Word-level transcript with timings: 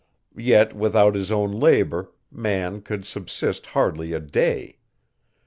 Yet, 0.35 0.75
without 0.75 1.13
his 1.13 1.31
own 1.31 1.51
labour, 1.51 2.11
man 2.31 2.81
could 2.81 3.05
subsist 3.05 3.67
hardly 3.67 4.13
a 4.13 4.19
day. 4.19 4.79